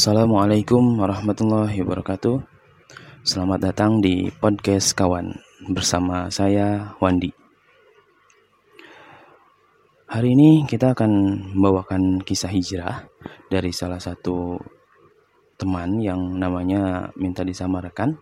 Assalamualaikum 0.00 0.96
warahmatullahi 0.96 1.84
wabarakatuh. 1.84 2.40
Selamat 3.20 3.68
datang 3.68 4.00
di 4.00 4.32
podcast 4.32 4.96
kawan 4.96 5.28
bersama 5.68 6.32
saya 6.32 6.96
Wandi. 7.04 7.28
Hari 10.08 10.28
ini 10.32 10.64
kita 10.64 10.96
akan 10.96 11.12
membawakan 11.52 12.24
kisah 12.24 12.48
hijrah 12.48 13.12
dari 13.52 13.76
salah 13.76 14.00
satu 14.00 14.56
teman 15.60 16.00
yang 16.00 16.32
namanya 16.32 17.12
minta 17.20 17.44
disamarkan 17.44 18.16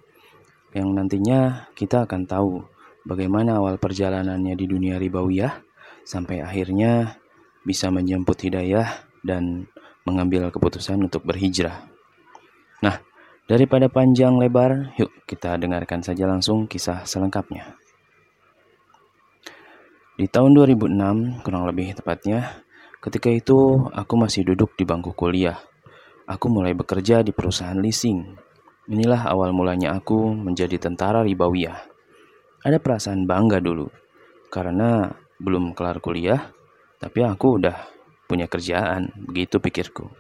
yang 0.75 0.91
nantinya 0.99 1.71
kita 1.79 2.11
akan 2.11 2.27
tahu 2.27 2.59
bagaimana 3.07 3.63
awal 3.63 3.79
perjalanannya 3.79 4.59
di 4.59 4.67
dunia 4.67 4.99
ribawiyah 4.99 5.63
sampai 6.03 6.43
akhirnya 6.43 7.23
bisa 7.63 7.87
menjemput 7.95 8.35
hidayah 8.51 9.07
dan 9.23 9.71
mengambil 10.09 10.49
keputusan 10.49 11.05
untuk 11.05 11.29
berhijrah. 11.29 11.85
Nah, 12.81 12.97
daripada 13.45 13.93
panjang 13.93 14.41
lebar, 14.41 14.97
yuk 14.97 15.13
kita 15.29 15.61
dengarkan 15.61 16.01
saja 16.01 16.25
langsung 16.25 16.65
kisah 16.65 17.05
selengkapnya. 17.05 17.77
Di 20.17 20.27
tahun 20.27 20.57
2006, 20.57 21.45
kurang 21.45 21.69
lebih 21.69 21.93
tepatnya, 21.95 22.65
ketika 23.05 23.29
itu 23.29 23.87
aku 23.93 24.15
masih 24.17 24.49
duduk 24.49 24.75
di 24.75 24.83
bangku 24.89 25.13
kuliah. 25.13 25.61
Aku 26.25 26.51
mulai 26.51 26.73
bekerja 26.73 27.21
di 27.21 27.31
perusahaan 27.31 27.79
leasing. 27.79 28.25
Inilah 28.89 29.29
awal 29.29 29.53
mulanya 29.53 29.95
aku 29.95 30.33
menjadi 30.33 30.81
tentara 30.81 31.21
ribawiyah. 31.23 31.79
Ada 32.65 32.81
perasaan 32.83 33.29
bangga 33.29 33.61
dulu, 33.63 33.87
karena 34.51 35.13
belum 35.39 35.77
kelar 35.79 36.03
kuliah, 36.03 36.51
tapi 36.99 37.23
aku 37.23 37.63
udah 37.63 37.98
punya 38.29 38.45
kerjaan, 38.45 39.11
begitu 39.25 39.57
pikirku. 39.59 40.13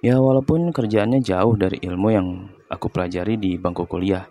Ya 0.00 0.16
walaupun 0.16 0.72
kerjaannya 0.72 1.20
jauh 1.20 1.54
dari 1.60 1.76
ilmu 1.84 2.08
yang 2.08 2.26
aku 2.72 2.88
pelajari 2.88 3.36
di 3.36 3.60
bangku 3.60 3.84
kuliah. 3.84 4.24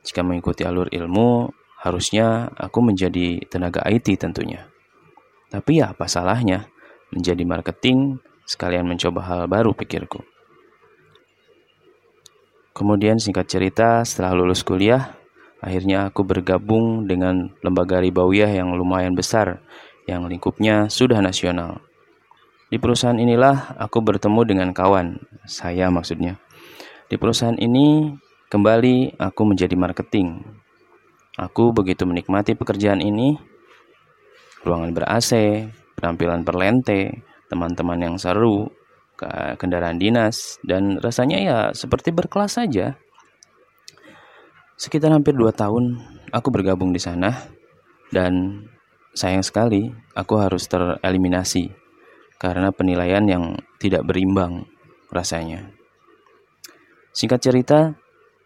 Jika 0.00 0.24
mengikuti 0.24 0.64
alur 0.64 0.88
ilmu, 0.88 1.52
harusnya 1.84 2.48
aku 2.56 2.80
menjadi 2.80 3.44
tenaga 3.46 3.84
IT 3.84 4.16
tentunya. 4.16 4.66
Tapi 5.52 5.84
ya 5.84 5.92
apa 5.92 6.08
salahnya 6.08 6.70
menjadi 7.12 7.42
marketing 7.44 8.22
sekalian 8.48 8.88
mencoba 8.88 9.20
hal 9.28 9.40
baru 9.44 9.76
pikirku. 9.76 10.24
Kemudian 12.72 13.18
singkat 13.18 13.50
cerita 13.50 14.06
setelah 14.06 14.38
lulus 14.38 14.62
kuliah, 14.62 15.18
akhirnya 15.58 16.14
aku 16.14 16.22
bergabung 16.22 17.10
dengan 17.10 17.50
lembaga 17.66 17.98
ribawiyah 17.98 18.54
yang 18.62 18.70
lumayan 18.78 19.18
besar 19.18 19.66
yang 20.06 20.24
lingkupnya 20.30 20.86
sudah 20.86 21.18
nasional. 21.18 21.82
Di 22.68 22.76
perusahaan 22.76 23.16
inilah 23.16 23.80
aku 23.80 24.04
bertemu 24.04 24.44
dengan 24.44 24.68
kawan, 24.76 25.16
saya 25.48 25.88
maksudnya. 25.88 26.36
Di 27.08 27.16
perusahaan 27.16 27.56
ini 27.56 28.12
kembali 28.52 29.16
aku 29.16 29.42
menjadi 29.48 29.72
marketing. 29.72 30.44
Aku 31.40 31.72
begitu 31.72 32.04
menikmati 32.04 32.52
pekerjaan 32.52 33.00
ini. 33.00 33.40
Ruangan 34.68 34.92
ber-AC, 34.92 35.64
penampilan 35.96 36.44
perlente, 36.44 37.24
teman-teman 37.48 38.04
yang 38.04 38.16
seru, 38.20 38.68
kendaraan 39.56 39.96
dinas, 39.96 40.60
dan 40.60 41.00
rasanya 41.00 41.38
ya 41.40 41.58
seperti 41.72 42.12
berkelas 42.12 42.60
saja. 42.60 43.00
Sekitar 44.76 45.08
hampir 45.16 45.32
dua 45.32 45.56
tahun 45.56 46.04
aku 46.36 46.52
bergabung 46.52 46.92
di 46.92 47.00
sana, 47.00 47.48
dan 48.12 48.60
sayang 49.16 49.40
sekali 49.40 49.88
aku 50.12 50.36
harus 50.36 50.68
tereliminasi 50.68 51.87
karena 52.38 52.70
penilaian 52.70 53.26
yang 53.26 53.44
tidak 53.82 54.06
berimbang 54.06 54.64
rasanya. 55.10 55.74
Singkat 57.10 57.40
cerita, 57.42 57.98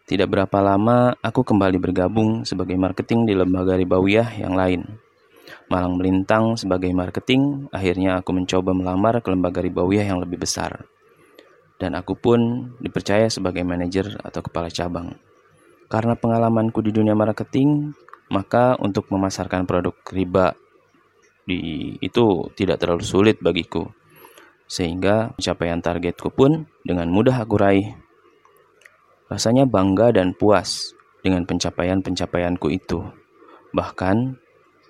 tidak 0.09 0.33
berapa 0.33 0.57
lama 0.59 1.13
aku 1.21 1.45
kembali 1.45 1.77
bergabung 1.77 2.43
sebagai 2.43 2.75
marketing 2.75 3.29
di 3.29 3.33
lembaga 3.37 3.77
ribawiyah 3.77 4.35
yang 4.41 4.57
lain. 4.57 4.81
Malang 5.69 5.95
melintang 5.95 6.57
sebagai 6.57 6.89
marketing, 6.91 7.69
akhirnya 7.69 8.19
aku 8.19 8.33
mencoba 8.33 8.73
melamar 8.73 9.21
ke 9.21 9.29
lembaga 9.29 9.61
ribawiyah 9.61 10.09
yang 10.09 10.19
lebih 10.19 10.41
besar. 10.41 10.89
Dan 11.77 11.93
aku 11.93 12.17
pun 12.17 12.73
dipercaya 12.81 13.29
sebagai 13.29 13.61
manajer 13.61 14.17
atau 14.25 14.41
kepala 14.41 14.73
cabang. 14.73 15.13
Karena 15.85 16.17
pengalamanku 16.17 16.81
di 16.81 16.89
dunia 16.89 17.13
marketing, 17.13 17.93
maka 18.33 18.73
untuk 18.81 19.05
memasarkan 19.13 19.69
produk 19.69 19.93
riba 20.09 20.57
di 21.43 21.93
itu 21.99 22.47
tidak 22.55 22.79
terlalu 22.79 23.03
sulit 23.03 23.37
bagiku. 23.39 23.87
Sehingga 24.67 25.35
pencapaian 25.35 25.79
targetku 25.83 26.31
pun 26.33 26.65
dengan 26.81 27.11
mudah 27.11 27.43
aku 27.43 27.55
raih. 27.59 27.87
Rasanya 29.27 29.67
bangga 29.67 30.13
dan 30.15 30.33
puas 30.33 30.95
dengan 31.23 31.47
pencapaian-pencapaianku 31.47 32.67
itu. 32.71 32.99
Bahkan 33.73 34.17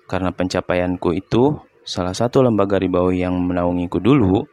karena 0.04 0.30
pencapaianku 0.30 1.16
itu 1.16 1.58
salah 1.84 2.12
satu 2.12 2.44
lembaga 2.44 2.76
ribawi 2.76 3.24
yang 3.24 3.36
menaungiku 3.40 4.00
dulu, 4.00 4.44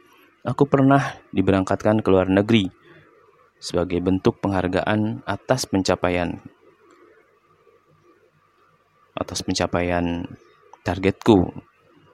aku 0.42 0.64
pernah 0.66 1.22
diberangkatkan 1.30 2.02
ke 2.02 2.08
luar 2.10 2.26
negeri 2.28 2.66
sebagai 3.62 4.02
bentuk 4.02 4.42
penghargaan 4.42 5.22
atas 5.22 5.70
pencapaian 5.70 6.42
atas 9.14 9.46
pencapaian 9.46 10.26
targetku 10.82 11.46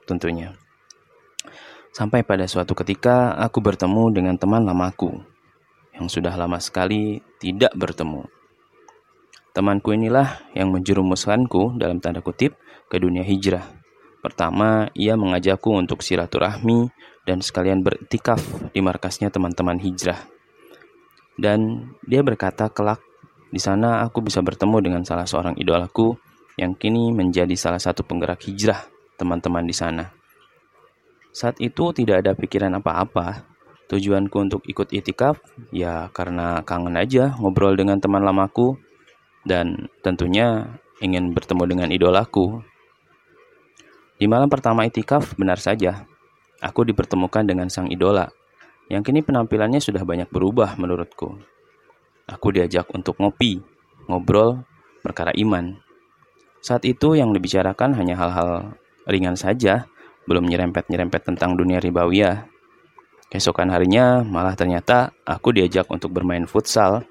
tentunya. 0.09 0.57
Sampai 1.93 2.25
pada 2.25 2.49
suatu 2.49 2.73
ketika 2.73 3.37
aku 3.37 3.61
bertemu 3.61 4.09
dengan 4.13 4.35
teman 4.37 4.65
lamaku 4.65 5.21
yang 5.93 6.09
sudah 6.09 6.33
lama 6.33 6.57
sekali 6.57 7.21
tidak 7.37 7.73
bertemu. 7.77 8.25
Temanku 9.53 9.91
inilah 9.93 10.45
yang 10.53 10.69
menjerumuskanku 10.69 11.77
dalam 11.77 11.97
tanda 12.01 12.21
kutip 12.21 12.55
ke 12.87 12.97
dunia 13.01 13.25
hijrah. 13.25 13.65
Pertama, 14.21 14.87
ia 14.93 15.17
mengajakku 15.17 15.73
untuk 15.73 16.05
silaturahmi 16.05 16.91
dan 17.25 17.41
sekalian 17.41 17.81
bertikaf 17.81 18.39
di 18.71 18.79
markasnya 18.79 19.33
teman-teman 19.33 19.81
hijrah. 19.81 20.19
Dan 21.39 21.91
dia 22.05 22.21
berkata 22.21 22.69
kelak 22.69 23.01
di 23.49 23.57
sana 23.57 24.05
aku 24.05 24.21
bisa 24.21 24.45
bertemu 24.45 24.77
dengan 24.85 25.01
salah 25.01 25.25
seorang 25.25 25.57
idolaku 25.57 26.13
yang 26.59 26.77
kini 26.77 27.09
menjadi 27.15 27.55
salah 27.57 27.81
satu 27.81 28.05
penggerak 28.05 28.45
hijrah 28.45 28.98
teman-teman 29.19 29.67
di 29.67 29.75
sana. 29.75 30.07
Saat 31.35 31.59
itu 31.59 31.91
tidak 31.91 32.25
ada 32.25 32.31
pikiran 32.33 32.71
apa-apa. 32.79 33.43
Tujuanku 33.89 34.37
untuk 34.37 34.61
ikut 34.69 34.93
itikaf 34.93 35.41
ya 35.73 36.13
karena 36.13 36.61
kangen 36.61 36.93
aja 36.93 37.33
ngobrol 37.41 37.73
dengan 37.73 37.97
teman 37.97 38.21
lamaku 38.21 38.77
dan 39.49 39.89
tentunya 40.05 40.77
ingin 41.01 41.33
bertemu 41.33 41.63
dengan 41.65 41.89
idolaku. 41.89 42.61
Di 44.21 44.29
malam 44.29 44.45
pertama 44.45 44.85
itikaf 44.85 45.33
benar 45.41 45.57
saja, 45.57 46.05
aku 46.61 46.85
dipertemukan 46.85 47.41
dengan 47.49 47.65
sang 47.71 47.89
idola 47.89 48.29
yang 48.89 49.05
kini 49.05 49.21
penampilannya 49.21 49.77
sudah 49.77 50.01
banyak 50.01 50.27
berubah 50.33 50.73
menurutku. 50.75 51.37
Aku 52.29 52.53
diajak 52.53 52.89
untuk 52.93 53.17
ngopi, 53.21 53.61
ngobrol 54.09 54.65
perkara 55.01 55.33
iman. 55.37 55.77
Saat 56.59 56.83
itu 56.83 57.15
yang 57.15 57.31
dibicarakan 57.31 57.95
hanya 57.95 58.17
hal-hal 58.19 58.75
ringan 59.09 59.33
saja, 59.33 59.89
belum 60.29 60.45
nyerempet-nyerempet 60.45 61.33
tentang 61.33 61.57
dunia 61.57 61.81
ribawiyah. 61.81 62.45
Keesokan 63.29 63.73
harinya 63.73 64.21
malah 64.21 64.53
ternyata 64.53 65.13
aku 65.25 65.53
diajak 65.53 65.89
untuk 65.89 66.13
bermain 66.13 66.45
futsal 66.45 67.05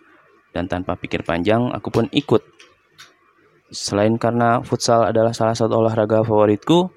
dan 0.54 0.66
tanpa 0.66 0.94
pikir 0.98 1.22
panjang 1.22 1.70
aku 1.70 1.90
pun 1.90 2.06
ikut. 2.10 2.42
Selain 3.68 4.14
karena 4.16 4.64
futsal 4.64 5.10
adalah 5.10 5.36
salah 5.36 5.52
satu 5.52 5.78
olahraga 5.78 6.24
favoritku, 6.24 6.88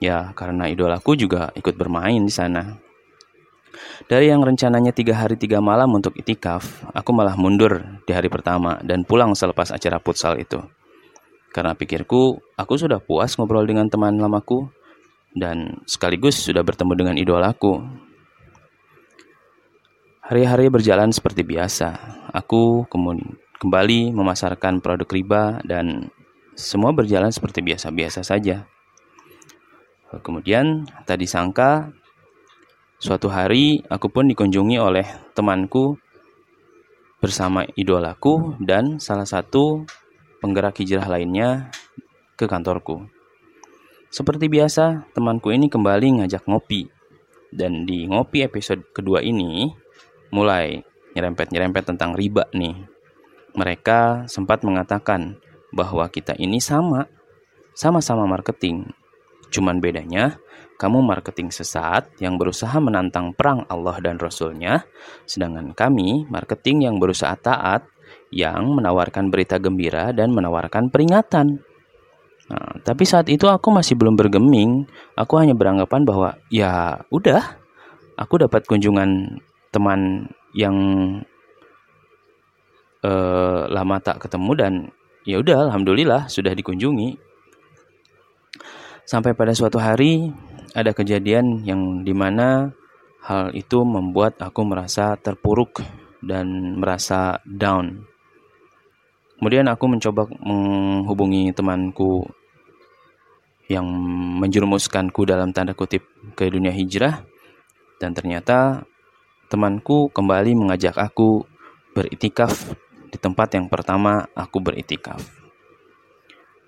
ya 0.00 0.32
karena 0.32 0.70
idolaku 0.70 1.14
juga 1.14 1.52
ikut 1.54 1.74
bermain 1.76 2.22
di 2.22 2.32
sana. 2.32 2.80
Dari 4.06 4.30
yang 4.30 4.42
rencananya 4.42 4.94
tiga 4.94 5.18
hari 5.18 5.34
tiga 5.34 5.58
malam 5.58 5.90
untuk 5.94 6.14
itikaf, 6.14 6.86
aku 6.94 7.10
malah 7.10 7.34
mundur 7.34 7.82
di 8.06 8.12
hari 8.14 8.30
pertama 8.30 8.78
dan 8.86 9.02
pulang 9.02 9.34
selepas 9.34 9.74
acara 9.74 9.98
futsal 9.98 10.38
itu. 10.38 10.62
Karena 11.54 11.78
pikirku, 11.78 12.42
aku 12.58 12.74
sudah 12.74 12.98
puas 12.98 13.38
ngobrol 13.38 13.62
dengan 13.62 13.86
teman 13.86 14.18
lamaku 14.18 14.66
dan 15.38 15.78
sekaligus 15.86 16.42
sudah 16.42 16.66
bertemu 16.66 16.92
dengan 16.98 17.14
idolaku. 17.14 17.78
Hari-hari 20.26 20.66
berjalan 20.66 21.14
seperti 21.14 21.46
biasa. 21.46 21.94
Aku 22.34 22.90
kemudian 22.90 23.38
kembali 23.62 24.10
memasarkan 24.10 24.82
produk 24.82 25.06
riba 25.06 25.62
dan 25.62 26.10
semua 26.58 26.90
berjalan 26.90 27.30
seperti 27.30 27.62
biasa-biasa 27.62 28.26
saja. 28.26 28.66
Kemudian 30.10 30.86
tadi 31.06 31.26
sangka 31.26 31.90
suatu 32.98 33.30
hari 33.30 33.82
aku 33.86 34.10
pun 34.10 34.26
dikunjungi 34.26 34.78
oleh 34.78 35.06
temanku 35.38 35.98
bersama 37.22 37.62
idolaku 37.78 38.58
dan 38.62 38.98
salah 38.98 39.26
satu 39.26 39.86
penggerak 40.44 40.76
hijrah 40.76 41.08
lainnya 41.08 41.72
ke 42.36 42.44
kantorku. 42.44 43.08
Seperti 44.12 44.52
biasa, 44.52 45.08
temanku 45.16 45.48
ini 45.48 45.72
kembali 45.72 46.20
ngajak 46.20 46.44
ngopi. 46.44 46.84
Dan 47.48 47.88
di 47.88 48.04
ngopi 48.04 48.44
episode 48.44 48.84
kedua 48.92 49.24
ini, 49.24 49.72
mulai 50.36 50.84
nyerempet-nyerempet 51.16 51.88
tentang 51.88 52.12
riba 52.12 52.44
nih. 52.52 52.76
Mereka 53.56 54.28
sempat 54.28 54.60
mengatakan 54.68 55.40
bahwa 55.72 56.12
kita 56.12 56.36
ini 56.36 56.60
sama, 56.60 57.08
sama-sama 57.72 58.28
marketing. 58.28 58.92
Cuman 59.48 59.80
bedanya, 59.80 60.36
kamu 60.76 61.00
marketing 61.00 61.48
sesat 61.54 62.10
yang 62.20 62.36
berusaha 62.36 62.76
menantang 62.82 63.32
perang 63.32 63.64
Allah 63.72 63.96
dan 64.02 64.20
Rasulnya, 64.20 64.84
sedangkan 65.24 65.72
kami 65.72 66.28
marketing 66.28 66.90
yang 66.90 67.00
berusaha 67.00 67.32
taat, 67.38 67.86
yang 68.34 68.74
menawarkan 68.74 69.30
berita 69.30 69.62
gembira 69.62 70.10
dan 70.10 70.34
menawarkan 70.34 70.90
peringatan. 70.90 71.62
Nah, 72.50 72.76
tapi 72.84 73.06
saat 73.08 73.30
itu 73.30 73.48
aku 73.48 73.72
masih 73.72 73.96
belum 73.96 74.18
bergeming, 74.18 74.84
aku 75.16 75.40
hanya 75.40 75.56
beranggapan 75.56 76.02
bahwa 76.04 76.36
ya 76.52 77.00
udah, 77.08 77.40
aku 78.18 78.44
dapat 78.44 78.66
kunjungan 78.68 79.40
teman 79.72 80.28
yang 80.52 80.76
uh, 83.00 83.64
lama 83.70 83.96
tak 84.02 84.20
ketemu 84.26 84.52
dan 84.58 84.72
ya 85.24 85.40
udah 85.40 85.70
alhamdulillah 85.70 86.28
sudah 86.28 86.52
dikunjungi. 86.52 87.16
Sampai 89.04 89.36
pada 89.36 89.52
suatu 89.52 89.80
hari 89.80 90.32
ada 90.72 90.92
kejadian 90.92 91.64
yang 91.64 92.04
di 92.04 92.12
mana 92.16 92.72
hal 93.24 93.56
itu 93.56 93.84
membuat 93.84 94.36
aku 94.40 94.64
merasa 94.68 95.16
terpuruk 95.16 95.80
dan 96.20 96.76
merasa 96.76 97.40
down. 97.44 98.13
Kemudian 99.38 99.66
aku 99.66 99.84
mencoba 99.90 100.30
menghubungi 100.40 101.50
temanku 101.50 102.22
yang 103.66 103.86
menjerumuskanku 104.40 105.26
dalam 105.26 105.50
tanda 105.50 105.72
kutip 105.74 106.04
ke 106.36 106.46
dunia 106.52 106.70
hijrah 106.70 107.24
dan 107.98 108.12
ternyata 108.12 108.84
temanku 109.48 110.12
kembali 110.12 110.54
mengajak 110.54 110.94
aku 111.00 111.42
beritikaf 111.96 112.76
di 113.10 113.18
tempat 113.18 113.58
yang 113.58 113.66
pertama 113.70 114.26
aku 114.34 114.60
beritikaf. 114.62 115.22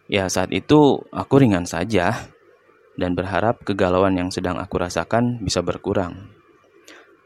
Ya, 0.06 0.30
saat 0.30 0.54
itu 0.54 1.02
aku 1.10 1.42
ringan 1.42 1.66
saja 1.66 2.14
dan 2.94 3.18
berharap 3.18 3.66
kegalauan 3.66 4.14
yang 4.14 4.30
sedang 4.30 4.56
aku 4.56 4.78
rasakan 4.78 5.42
bisa 5.42 5.60
berkurang. 5.66 6.30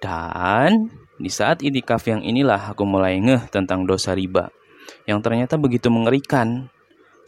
Dan 0.01 0.89
di 1.21 1.29
saat 1.29 1.61
itikaf 1.61 2.09
yang 2.09 2.25
inilah 2.25 2.73
aku 2.73 2.89
mulai 2.89 3.21
ngeh 3.21 3.53
tentang 3.53 3.85
dosa 3.85 4.17
riba 4.17 4.49
yang 5.05 5.21
ternyata 5.25 5.56
begitu 5.56 5.88
mengerikan. 5.88 6.69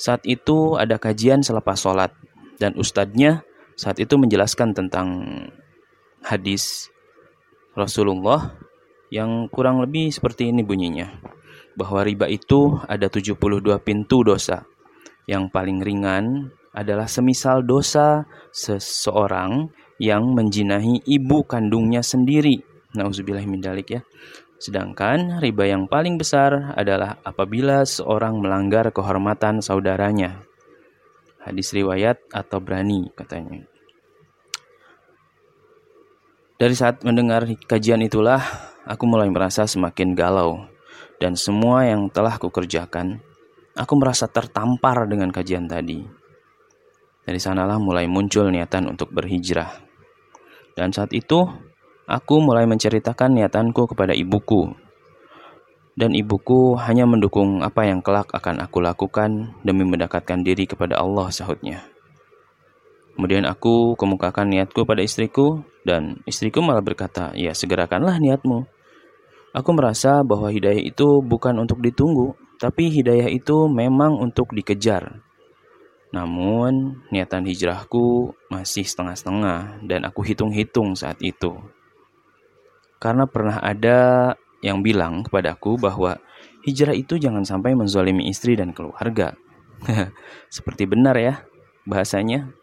Saat 0.01 0.27
itu 0.27 0.75
ada 0.75 0.99
kajian 0.99 1.47
selepas 1.47 1.79
sholat 1.79 2.11
dan 2.59 2.75
ustadznya 2.75 3.47
saat 3.79 4.03
itu 4.03 4.19
menjelaskan 4.19 4.75
tentang 4.75 5.09
hadis 6.27 6.91
Rasulullah 7.73 8.57
yang 9.13 9.49
kurang 9.49 9.81
lebih 9.81 10.13
seperti 10.13 10.49
ini 10.51 10.65
bunyinya. 10.65 11.09
Bahwa 11.73 12.05
riba 12.05 12.29
itu 12.29 12.77
ada 12.85 13.09
72 13.09 13.37
pintu 13.81 14.25
dosa. 14.25 14.65
Yang 15.25 15.55
paling 15.55 15.81
ringan 15.81 16.51
adalah 16.73 17.09
semisal 17.09 17.65
dosa 17.65 18.27
seseorang 18.53 19.73
yang 20.01 20.35
menjinahi 20.37 21.05
ibu 21.05 21.45
kandungnya 21.45 22.05
sendiri. 22.05 22.61
Nauzubillah 22.93 23.45
min 23.49 23.65
ya. 23.65 24.05
Sedangkan 24.63 25.43
riba 25.43 25.67
yang 25.67 25.91
paling 25.91 26.23
besar 26.23 26.79
adalah 26.79 27.19
apabila 27.27 27.83
seorang 27.83 28.39
melanggar 28.39 28.95
kehormatan 28.95 29.59
saudaranya. 29.59 30.47
Hadis 31.43 31.75
riwayat 31.75 32.23
atau 32.31 32.63
berani 32.63 33.11
katanya. 33.19 33.67
Dari 36.63 36.79
saat 36.79 37.03
mendengar 37.03 37.43
kajian 37.67 38.07
itulah, 38.07 38.39
aku 38.87 39.03
mulai 39.11 39.27
merasa 39.35 39.67
semakin 39.67 40.15
galau. 40.15 40.71
Dan 41.19 41.35
semua 41.35 41.83
yang 41.83 42.07
telah 42.07 42.39
kukerjakan, 42.39 43.19
aku 43.75 43.99
merasa 43.99 44.31
tertampar 44.31 45.11
dengan 45.11 45.35
kajian 45.35 45.67
tadi. 45.67 46.07
Dari 47.27 47.39
sanalah 47.43 47.83
mulai 47.83 48.07
muncul 48.07 48.47
niatan 48.47 48.87
untuk 48.87 49.11
berhijrah. 49.11 49.75
Dan 50.79 50.95
saat 50.95 51.11
itu, 51.11 51.51
aku 52.07 52.43
mulai 52.43 52.67
menceritakan 52.67 53.37
niatanku 53.39 53.91
kepada 53.91 54.15
ibuku. 54.17 54.73
Dan 55.93 56.17
ibuku 56.17 56.81
hanya 56.81 57.05
mendukung 57.05 57.61
apa 57.61 57.85
yang 57.85 58.01
kelak 58.01 58.33
akan 58.33 58.65
aku 58.65 58.81
lakukan 58.81 59.53
demi 59.61 59.85
mendekatkan 59.85 60.41
diri 60.41 60.65
kepada 60.65 60.97
Allah 60.97 61.29
sahutnya. 61.29 61.85
Kemudian 63.13 63.45
aku 63.45 63.93
kemukakan 64.01 64.49
niatku 64.49 64.89
pada 64.89 65.05
istriku 65.05 65.61
dan 65.85 66.25
istriku 66.25 66.65
malah 66.65 66.81
berkata, 66.81 67.37
ya 67.37 67.53
segerakanlah 67.53 68.17
niatmu. 68.17 68.65
Aku 69.53 69.71
merasa 69.77 70.25
bahwa 70.25 70.49
hidayah 70.49 70.81
itu 70.81 71.21
bukan 71.21 71.61
untuk 71.61 71.85
ditunggu, 71.85 72.33
tapi 72.57 72.89
hidayah 72.89 73.29
itu 73.29 73.69
memang 73.69 74.17
untuk 74.17 74.49
dikejar. 74.57 75.21
Namun, 76.13 77.05
niatan 77.13 77.45
hijrahku 77.45 78.33
masih 78.49 78.85
setengah-setengah 78.85 79.85
dan 79.85 80.09
aku 80.09 80.25
hitung-hitung 80.25 80.97
saat 80.97 81.21
itu. 81.21 81.53
Karena 83.03 83.27
pernah 83.27 83.59
ada 83.59 84.31
yang 84.63 84.79
bilang 84.79 85.27
kepadaku 85.27 85.75
bahwa 85.75 86.23
hijrah 86.63 86.95
itu 86.95 87.19
jangan 87.19 87.43
sampai 87.43 87.75
menzolimi 87.75 88.31
istri 88.31 88.55
dan 88.55 88.71
keluarga. 88.71 89.35
Seperti 90.55 90.87
benar 90.87 91.19
ya 91.19 91.43
bahasanya. 91.83 92.55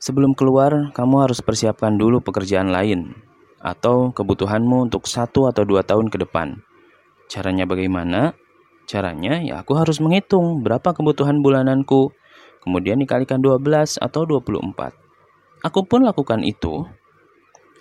Sebelum 0.00 0.32
keluar, 0.32 0.96
kamu 0.96 1.28
harus 1.28 1.44
persiapkan 1.44 2.00
dulu 2.00 2.24
pekerjaan 2.24 2.72
lain 2.72 3.12
atau 3.60 4.14
kebutuhanmu 4.14 4.88
untuk 4.88 5.04
satu 5.10 5.50
atau 5.50 5.66
dua 5.68 5.84
tahun 5.84 6.08
ke 6.08 6.24
depan. 6.24 6.62
Caranya 7.26 7.66
bagaimana? 7.68 8.32
Caranya 8.86 9.42
ya 9.42 9.60
aku 9.60 9.74
harus 9.74 9.98
menghitung 9.98 10.62
berapa 10.62 10.94
kebutuhan 10.94 11.42
bulananku, 11.42 12.14
kemudian 12.62 13.02
dikalikan 13.02 13.42
12 13.42 13.98
atau 13.98 14.22
24. 14.22 14.94
Aku 15.66 15.82
pun 15.82 16.06
lakukan 16.06 16.46
itu. 16.46 16.86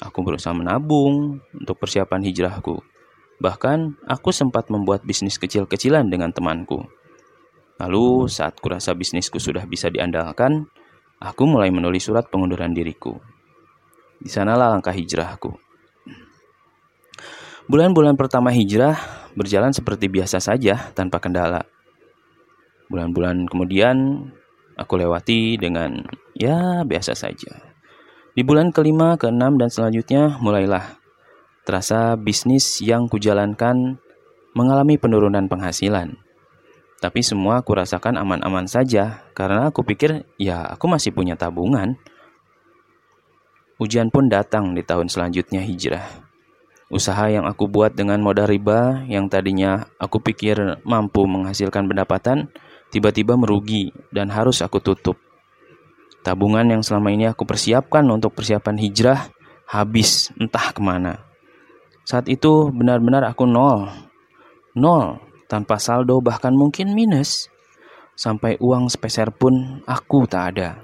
Aku 0.04 0.26
berusaha 0.26 0.52
menabung 0.52 1.40
untuk 1.56 1.80
persiapan 1.80 2.26
hijrahku. 2.26 2.84
Bahkan 3.40 4.08
aku 4.08 4.32
sempat 4.32 4.68
membuat 4.72 5.04
bisnis 5.08 5.40
kecil-kecilan 5.40 6.08
dengan 6.12 6.32
temanku. 6.36 6.84
Lalu 7.80 8.32
saat 8.32 8.60
kurasa 8.64 8.96
bisnisku 8.96 9.40
sudah 9.40 9.68
bisa 9.68 9.92
diandalkan, 9.92 10.68
Aku 11.24 11.48
mulai 11.48 11.72
menulis 11.72 12.04
surat 12.04 12.28
pengunduran 12.28 12.76
diriku. 12.76 13.16
Di 14.20 14.28
sanalah 14.28 14.76
langkah 14.76 14.92
hijrahku. 14.92 15.56
Bulan-bulan 17.72 18.20
pertama 18.20 18.52
hijrah 18.52 19.00
berjalan 19.34 19.72
seperti 19.72 20.12
biasa 20.12 20.44
saja 20.44 20.92
tanpa 20.92 21.24
kendala. 21.24 21.64
Bulan-bulan 22.92 23.48
kemudian 23.48 24.28
aku 24.76 25.02
lewati 25.02 25.56
dengan 25.58 26.04
ya 26.36 26.84
biasa 26.84 27.16
saja. 27.16 27.75
Di 28.36 28.44
bulan 28.44 28.76
kelima, 28.76 29.16
keenam, 29.16 29.56
dan 29.56 29.72
selanjutnya 29.72 30.36
mulailah 30.44 31.00
terasa 31.64 32.20
bisnis 32.20 32.84
yang 32.84 33.08
kujalankan 33.08 33.96
mengalami 34.52 35.00
penurunan 35.00 35.48
penghasilan. 35.48 36.20
Tapi 37.00 37.24
semua 37.24 37.64
aku 37.64 37.80
rasakan 37.80 38.20
aman-aman 38.20 38.68
saja 38.68 39.24
karena 39.32 39.72
aku 39.72 39.88
pikir 39.88 40.28
ya 40.36 40.68
aku 40.68 40.84
masih 40.92 41.16
punya 41.16 41.40
tabungan. 41.40 41.96
Ujian 43.80 44.12
pun 44.12 44.28
datang 44.28 44.76
di 44.76 44.84
tahun 44.84 45.08
selanjutnya 45.08 45.64
hijrah. 45.64 46.04
Usaha 46.92 47.32
yang 47.32 47.48
aku 47.48 47.72
buat 47.72 47.96
dengan 47.96 48.20
modal 48.20 48.52
riba 48.52 49.04
yang 49.08 49.32
tadinya 49.32 49.88
aku 49.96 50.20
pikir 50.20 50.80
mampu 50.84 51.24
menghasilkan 51.24 51.88
pendapatan, 51.88 52.52
tiba-tiba 52.92 53.40
merugi 53.40 53.96
dan 54.12 54.28
harus 54.28 54.60
aku 54.60 54.84
tutup. 54.84 55.25
Tabungan 56.26 56.66
yang 56.66 56.82
selama 56.82 57.14
ini 57.14 57.30
aku 57.30 57.46
persiapkan 57.46 58.02
untuk 58.10 58.34
persiapan 58.34 58.82
hijrah 58.82 59.30
habis 59.70 60.34
entah 60.42 60.74
ke 60.74 60.82
mana. 60.82 61.22
Saat 62.02 62.26
itu 62.34 62.74
benar-benar 62.74 63.30
aku 63.30 63.46
nol. 63.46 63.94
Nol 64.74 65.22
tanpa 65.46 65.78
saldo 65.78 66.18
bahkan 66.26 66.58
mungkin 66.58 66.98
minus. 66.98 67.46
Sampai 68.18 68.58
uang 68.58 68.90
sepeser 68.90 69.30
pun 69.30 69.86
aku 69.86 70.26
tak 70.26 70.44
ada. 70.58 70.82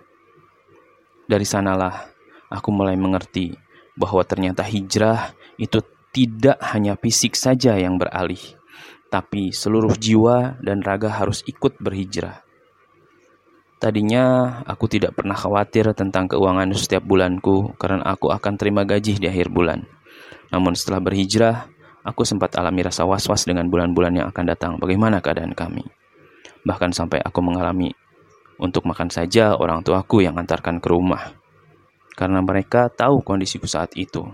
Dari 1.25 1.47
sanalah 1.47 2.05
aku 2.45 2.69
mulai 2.69 2.93
mengerti 2.93 3.57
bahwa 3.97 4.21
ternyata 4.21 4.61
hijrah 4.61 5.33
itu 5.57 5.81
tidak 6.13 6.61
hanya 6.69 6.93
fisik 6.99 7.33
saja 7.33 7.79
yang 7.81 7.95
beralih, 7.95 8.41
tapi 9.07 9.55
seluruh 9.55 9.95
jiwa 9.95 10.59
dan 10.61 10.83
raga 10.83 11.07
harus 11.07 11.41
ikut 11.47 11.79
berhijrah. 11.79 12.50
Tadinya 13.81 14.61
aku 14.69 14.85
tidak 14.85 15.17
pernah 15.17 15.33
khawatir 15.33 15.89
tentang 15.97 16.29
keuangan 16.29 16.69
setiap 16.77 17.01
bulanku 17.01 17.73
karena 17.81 18.05
aku 18.05 18.29
akan 18.29 18.53
terima 18.53 18.85
gaji 18.85 19.17
di 19.17 19.25
akhir 19.25 19.49
bulan. 19.49 19.81
Namun 20.53 20.77
setelah 20.77 21.01
berhijrah, 21.01 21.65
Aku 22.01 22.25
sempat 22.25 22.57
alami 22.57 22.81
rasa 22.81 23.05
was-was 23.05 23.45
dengan 23.45 23.69
bulan-bulan 23.69 24.13
yang 24.17 24.27
akan 24.33 24.45
datang. 24.49 24.71
Bagaimana 24.81 25.21
keadaan 25.21 25.53
kami? 25.53 25.85
Bahkan 26.65 26.97
sampai 26.97 27.21
aku 27.21 27.45
mengalami 27.45 27.93
untuk 28.57 28.89
makan 28.89 29.13
saja 29.13 29.53
orang 29.53 29.85
tuaku 29.85 30.25
yang 30.25 30.33
antarkan 30.33 30.81
ke 30.81 30.89
rumah. 30.89 31.37
Karena 32.17 32.41
mereka 32.41 32.89
tahu 32.89 33.21
kondisiku 33.21 33.69
saat 33.69 33.93
itu. 33.97 34.25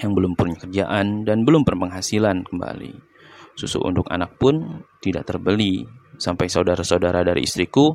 yang 0.00 0.16
belum 0.16 0.32
punya 0.40 0.56
kerjaan 0.56 1.20
dan 1.28 1.44
belum 1.44 1.68
berpenghasilan 1.68 2.48
kembali. 2.48 2.96
Susu 3.52 3.76
untuk 3.84 4.08
anak 4.08 4.40
pun 4.40 4.80
tidak 5.04 5.28
terbeli 5.28 5.84
sampai 6.16 6.48
saudara-saudara 6.48 7.20
dari 7.20 7.44
istriku 7.44 7.92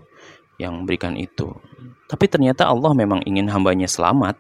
yang 0.58 0.84
memberikan 0.84 1.14
itu. 1.18 1.54
Tapi 2.10 2.26
ternyata 2.30 2.66
Allah 2.70 2.94
memang 2.98 3.22
ingin 3.26 3.50
hambanya 3.50 3.86
selamat. 3.86 4.38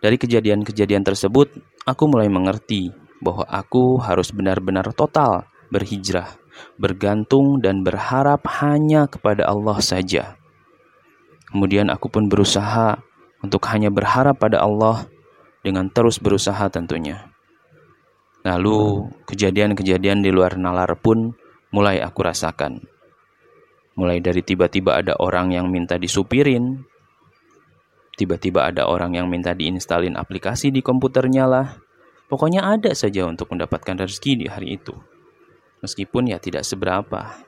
Dari 0.00 0.16
kejadian-kejadian 0.18 1.02
tersebut, 1.02 1.50
aku 1.82 2.02
mulai 2.06 2.30
mengerti 2.30 2.94
bahwa 3.18 3.42
aku 3.48 3.98
harus 3.98 4.30
benar-benar 4.30 4.92
total 4.94 5.48
berhijrah, 5.70 6.38
bergantung 6.78 7.58
dan 7.58 7.82
berharap 7.82 8.44
hanya 8.62 9.10
kepada 9.10 9.48
Allah 9.48 9.82
saja. 9.82 10.38
Kemudian 11.50 11.90
aku 11.90 12.10
pun 12.10 12.28
berusaha 12.30 13.00
untuk 13.42 13.62
hanya 13.70 13.90
berharap 13.90 14.38
pada 14.38 14.62
Allah 14.62 15.06
dengan 15.62 15.90
terus 15.90 16.22
berusaha 16.22 16.70
tentunya. 16.70 17.30
Lalu 18.46 19.10
kejadian-kejadian 19.26 20.22
di 20.22 20.30
luar 20.30 20.54
nalar 20.54 20.94
pun 20.98 21.34
mulai 21.74 21.98
aku 21.98 22.22
rasakan. 22.22 22.78
Mulai 23.96 24.20
dari 24.20 24.44
tiba-tiba 24.44 25.00
ada 25.00 25.16
orang 25.16 25.56
yang 25.56 25.72
minta 25.72 25.96
disupirin, 25.96 26.84
tiba-tiba 28.20 28.68
ada 28.68 28.84
orang 28.84 29.16
yang 29.16 29.26
minta 29.28 29.56
diinstalin 29.56 30.20
aplikasi 30.20 30.68
di 30.68 30.84
komputernya 30.84 31.48
lah. 31.48 31.80
Pokoknya 32.28 32.66
ada 32.66 32.92
saja 32.92 33.24
untuk 33.24 33.54
mendapatkan 33.56 34.04
rezeki 34.04 34.32
di 34.44 34.46
hari 34.52 34.76
itu. 34.76 34.92
Meskipun 35.80 36.28
ya 36.28 36.36
tidak 36.36 36.66
seberapa. 36.66 37.40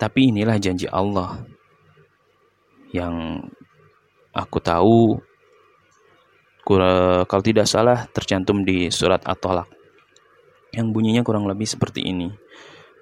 Tapi 0.00 0.32
inilah 0.32 0.56
janji 0.56 0.88
Allah 0.88 1.44
yang 2.96 3.44
aku 4.32 4.58
tahu 4.62 5.20
kalau 6.64 7.42
tidak 7.42 7.66
salah 7.66 8.06
tercantum 8.14 8.62
di 8.62 8.88
surat 8.94 9.20
At-Talaq 9.26 9.66
yang 10.70 10.94
bunyinya 10.94 11.26
kurang 11.26 11.50
lebih 11.50 11.66
seperti 11.66 12.06
ini. 12.06 12.30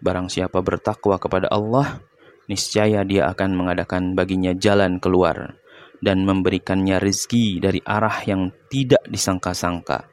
Barang 0.01 0.33
siapa 0.33 0.65
bertakwa 0.65 1.21
kepada 1.21 1.53
Allah, 1.53 2.01
niscaya 2.49 3.05
dia 3.05 3.29
akan 3.31 3.55
mengadakan 3.55 4.17
baginya 4.17 4.57
jalan 4.57 4.99
keluar 4.99 5.61
dan 6.01 6.25
memberikannya 6.25 6.99
rezeki 6.99 7.61
dari 7.61 7.81
arah 7.85 8.25
yang 8.25 8.51
tidak 8.73 9.05
disangka-sangka. 9.07 10.09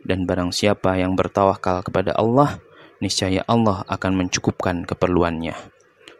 Dan 0.00 0.24
barang 0.24 0.54
siapa 0.54 0.96
yang 0.96 1.12
bertawakal 1.12 1.84
kepada 1.84 2.16
Allah, 2.16 2.56
niscaya 3.04 3.44
Allah 3.44 3.84
akan 3.84 4.24
mencukupkan 4.24 4.88
keperluannya. 4.88 5.52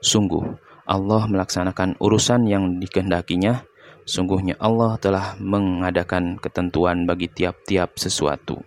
Sungguh, 0.05 0.45
Allah 0.85 1.25
melaksanakan 1.31 1.97
urusan 1.97 2.45
yang 2.45 2.77
dikehendakinya 2.77 3.71
Sungguhnya 4.11 4.59
Allah 4.59 4.99
telah 4.99 5.39
mengadakan 5.39 6.35
ketentuan 6.43 7.07
bagi 7.07 7.31
tiap-tiap 7.31 7.95
sesuatu. 7.95 8.59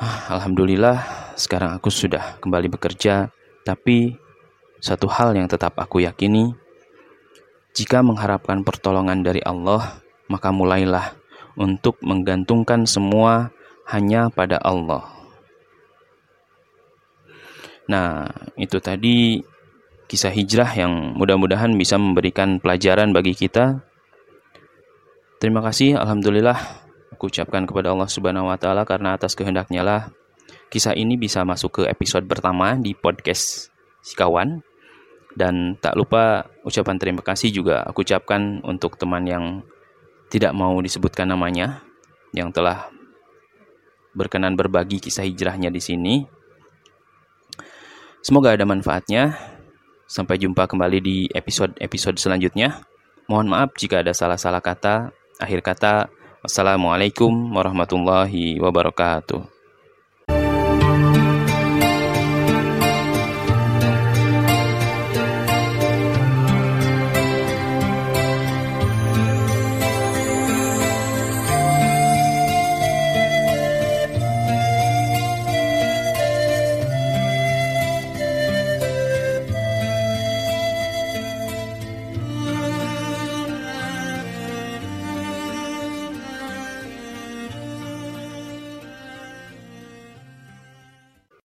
Ah, 0.00 0.34
Alhamdulillah, 0.34 0.98
sekarang 1.38 1.76
aku 1.78 1.94
sudah 1.94 2.42
kembali 2.42 2.72
bekerja, 2.72 3.30
tapi 3.62 4.18
satu 4.80 5.06
hal 5.06 5.36
yang 5.36 5.46
tetap 5.46 5.76
aku 5.76 6.02
yakini, 6.02 6.56
jika 7.76 8.02
mengharapkan 8.02 8.66
pertolongan 8.66 9.22
dari 9.22 9.38
Allah, 9.46 10.02
maka 10.26 10.50
mulailah 10.50 11.14
untuk 11.54 12.00
menggantungkan 12.02 12.88
semua 12.88 13.54
hanya 13.86 14.32
pada 14.32 14.58
Allah. 14.58 15.06
Nah, 17.90 18.30
itu 18.54 18.78
tadi 18.78 19.42
kisah 20.06 20.30
hijrah 20.30 20.70
yang 20.74 21.14
mudah-mudahan 21.14 21.74
bisa 21.74 21.98
memberikan 21.98 22.58
pelajaran 22.58 23.14
bagi 23.14 23.34
kita. 23.34 23.82
Terima 25.38 25.62
kasih, 25.62 25.98
Alhamdulillah, 25.98 26.58
aku 27.14 27.30
ucapkan 27.30 27.66
kepada 27.66 27.94
Allah 27.94 28.10
Subhanahu 28.10 28.50
wa 28.50 28.58
Ta'ala 28.58 28.86
karena 28.86 29.14
atas 29.14 29.34
kehendaknya 29.34 29.82
lah 29.82 30.02
kisah 30.70 30.94
ini 30.94 31.18
bisa 31.18 31.42
masuk 31.42 31.82
ke 31.82 31.82
episode 31.90 32.30
pertama 32.30 32.78
di 32.78 32.94
podcast 32.94 33.74
Sikawan. 34.06 34.69
Dan 35.30 35.78
tak 35.78 35.94
lupa 35.94 36.42
ucapan 36.66 36.98
terima 36.98 37.22
kasih 37.22 37.54
juga 37.54 37.86
aku 37.86 38.02
ucapkan 38.02 38.58
untuk 38.66 38.98
teman 38.98 39.22
yang 39.26 39.44
tidak 40.30 40.54
mau 40.54 40.74
disebutkan 40.78 41.30
namanya, 41.30 41.82
yang 42.34 42.50
telah 42.50 42.90
berkenan 44.14 44.58
berbagi 44.58 44.98
kisah 44.98 45.26
hijrahnya 45.26 45.70
di 45.70 45.82
sini. 45.82 46.14
Semoga 48.20 48.54
ada 48.54 48.66
manfaatnya. 48.66 49.38
Sampai 50.10 50.42
jumpa 50.42 50.66
kembali 50.66 50.98
di 50.98 51.16
episode-episode 51.30 52.18
selanjutnya. 52.18 52.82
Mohon 53.30 53.46
maaf 53.46 53.70
jika 53.78 54.02
ada 54.02 54.10
salah-salah 54.10 54.58
kata. 54.58 55.14
Akhir 55.38 55.62
kata, 55.62 56.10
wassalamualaikum 56.42 57.30
warahmatullahi 57.54 58.58
wabarakatuh. 58.58 59.59